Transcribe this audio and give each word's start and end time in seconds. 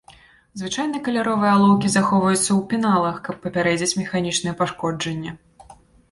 Звычайна 0.59 0.99
каляровыя 1.07 1.49
алоўкі 1.57 1.91
захоўваюцца 1.95 2.39
ў 2.53 2.57
пеналах, 2.71 3.19
каб 3.27 3.35
папярэдзіць 3.43 3.97
механічныя 4.01 4.55
пашкоджанні. 4.63 5.35